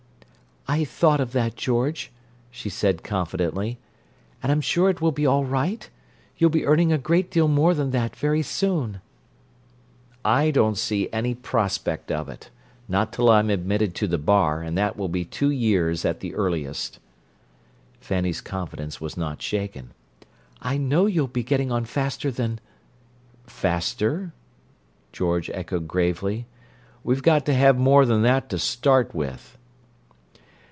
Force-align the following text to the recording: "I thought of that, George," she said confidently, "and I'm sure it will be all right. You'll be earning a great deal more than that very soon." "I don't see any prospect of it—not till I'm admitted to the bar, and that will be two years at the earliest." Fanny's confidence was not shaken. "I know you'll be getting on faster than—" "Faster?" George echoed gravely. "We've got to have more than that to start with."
"I 0.67 0.85
thought 0.85 1.19
of 1.19 1.33
that, 1.33 1.57
George," 1.57 2.13
she 2.49 2.69
said 2.69 3.03
confidently, 3.03 3.77
"and 4.41 4.49
I'm 4.53 4.61
sure 4.61 4.89
it 4.89 5.01
will 5.01 5.11
be 5.11 5.25
all 5.25 5.43
right. 5.43 5.89
You'll 6.37 6.49
be 6.49 6.65
earning 6.65 6.93
a 6.93 6.97
great 6.97 7.29
deal 7.29 7.49
more 7.49 7.73
than 7.73 7.91
that 7.91 8.15
very 8.15 8.41
soon." 8.41 9.01
"I 10.23 10.49
don't 10.49 10.77
see 10.77 11.11
any 11.11 11.35
prospect 11.35 12.09
of 12.09 12.29
it—not 12.29 13.11
till 13.11 13.29
I'm 13.29 13.49
admitted 13.49 13.93
to 13.95 14.07
the 14.07 14.17
bar, 14.19 14.61
and 14.61 14.77
that 14.77 14.95
will 14.95 15.09
be 15.09 15.25
two 15.25 15.49
years 15.49 16.05
at 16.05 16.21
the 16.21 16.33
earliest." 16.35 16.99
Fanny's 17.99 18.39
confidence 18.39 19.01
was 19.01 19.17
not 19.17 19.41
shaken. 19.41 19.89
"I 20.61 20.77
know 20.77 21.05
you'll 21.05 21.27
be 21.27 21.43
getting 21.43 21.69
on 21.69 21.83
faster 21.83 22.31
than—" 22.31 22.61
"Faster?" 23.45 24.31
George 25.11 25.49
echoed 25.49 25.85
gravely. 25.89 26.45
"We've 27.03 27.23
got 27.23 27.45
to 27.47 27.53
have 27.53 27.77
more 27.77 28.05
than 28.05 28.21
that 28.21 28.47
to 28.51 28.57
start 28.57 29.13
with." 29.13 29.57